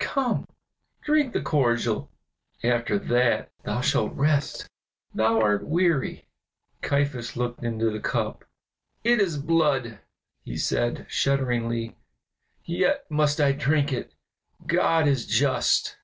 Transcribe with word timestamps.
Come, 0.00 0.46
drink 1.02 1.32
the 1.32 1.42
cordial, 1.42 2.08
after 2.62 3.00
that 3.00 3.50
thou 3.64 3.80
shalt 3.80 4.12
rest; 4.14 4.68
thou 5.12 5.40
art 5.40 5.66
weary." 5.66 6.28
Caiaphas 6.82 7.36
looked 7.36 7.64
into 7.64 7.90
the 7.90 7.98
cup. 7.98 8.44
"It 9.02 9.18
is 9.20 9.38
blood," 9.38 9.98
he 10.44 10.56
said, 10.56 11.06
shudderingly, 11.08 11.96
"yet 12.64 13.10
must 13.10 13.40
I 13.40 13.50
drink 13.50 13.92
it; 13.92 14.14
God 14.68 15.08
is 15.08 15.26
just!" 15.26 15.96